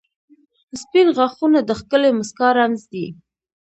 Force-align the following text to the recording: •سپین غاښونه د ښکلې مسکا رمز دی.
•سپین 0.81 1.07
غاښونه 1.17 1.59
د 1.63 1.69
ښکلې 1.79 2.09
مسکا 2.19 2.47
رمز 2.57 2.83
دی. 2.93 3.05